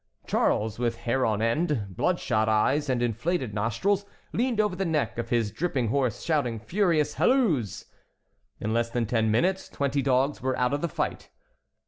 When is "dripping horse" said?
5.51-6.23